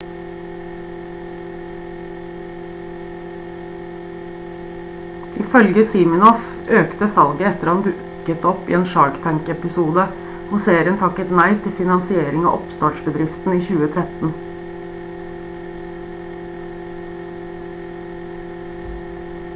ifølge 5.41 5.83
siminoff 5.89 6.47
økte 6.79 7.09
salget 7.17 7.49
etter 7.49 7.69
han 7.71 7.83
dukket 7.89 8.47
opp 8.51 8.71
i 8.73 8.75
en 8.77 8.87
shark 8.93 9.19
tank-episode 9.25 10.05
hvor 10.49 10.63
serien 10.69 10.97
takket 11.03 11.33
nei 11.41 11.47
til 11.67 11.75
finansiering 11.81 12.47
av 12.49 12.55
oppstartsbedriften 12.63 13.59
i 13.59 13.67
2013 13.67 14.33